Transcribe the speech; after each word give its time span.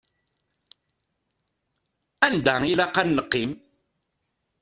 Anda 2.25 2.55
ilaq 2.71 2.95
ad 3.01 3.07
neqqim? 3.11 3.51